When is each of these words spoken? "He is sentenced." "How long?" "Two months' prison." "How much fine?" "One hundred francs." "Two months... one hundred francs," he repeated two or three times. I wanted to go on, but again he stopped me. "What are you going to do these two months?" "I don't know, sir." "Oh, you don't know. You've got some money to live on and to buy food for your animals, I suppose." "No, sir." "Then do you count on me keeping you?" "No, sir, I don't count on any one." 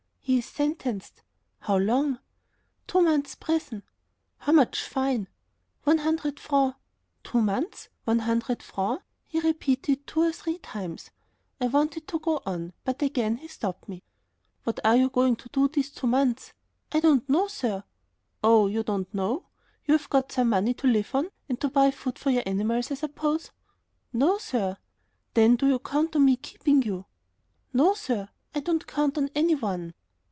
"He 0.23 0.37
is 0.37 0.45
sentenced." 0.45 1.23
"How 1.59 1.75
long?" 1.77 2.17
"Two 2.87 3.01
months' 3.01 3.35
prison." 3.35 3.83
"How 4.37 4.53
much 4.53 4.81
fine?" 4.81 5.27
"One 5.83 5.97
hundred 5.97 6.39
francs." 6.39 6.77
"Two 7.25 7.41
months... 7.41 7.89
one 8.05 8.19
hundred 8.19 8.63
francs," 8.63 9.03
he 9.25 9.41
repeated 9.41 10.07
two 10.07 10.21
or 10.21 10.31
three 10.31 10.57
times. 10.59 11.11
I 11.59 11.67
wanted 11.67 12.07
to 12.07 12.19
go 12.19 12.41
on, 12.45 12.71
but 12.85 13.01
again 13.01 13.37
he 13.37 13.49
stopped 13.49 13.89
me. 13.89 14.03
"What 14.63 14.79
are 14.85 14.95
you 14.95 15.09
going 15.09 15.35
to 15.35 15.49
do 15.49 15.67
these 15.67 15.89
two 15.89 16.07
months?" 16.07 16.53
"I 16.93 17.01
don't 17.01 17.27
know, 17.27 17.47
sir." 17.47 17.83
"Oh, 18.41 18.67
you 18.67 18.83
don't 18.83 19.13
know. 19.13 19.47
You've 19.85 20.09
got 20.09 20.31
some 20.31 20.49
money 20.51 20.73
to 20.75 20.87
live 20.87 21.13
on 21.13 21.27
and 21.49 21.59
to 21.59 21.67
buy 21.69 21.91
food 21.91 22.17
for 22.17 22.29
your 22.29 22.43
animals, 22.45 22.89
I 22.89 22.93
suppose." 22.95 23.51
"No, 24.13 24.37
sir." 24.37 24.77
"Then 25.33 25.57
do 25.57 25.67
you 25.67 25.79
count 25.79 26.15
on 26.15 26.23
me 26.23 26.37
keeping 26.37 26.83
you?" 26.83 27.05
"No, 27.73 27.95
sir, 27.95 28.29
I 28.55 28.61
don't 28.61 28.87
count 28.87 29.17
on 29.17 29.29
any 29.35 29.55
one." 29.55 29.93